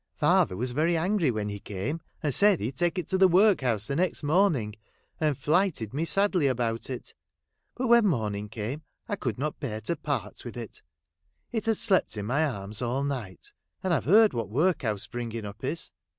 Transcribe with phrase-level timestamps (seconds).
[0.15, 3.85] Father was very angry when he came, and said he'd take it to the workhouse
[3.85, 4.73] the next morning,
[5.19, 7.13] and flyted me sadly about it,
[7.75, 10.81] But when morning came I could not bear to part with it;
[11.51, 13.53] it had slept in my arms all night;
[13.83, 15.91] and I've heard what workhouse bring ing up is.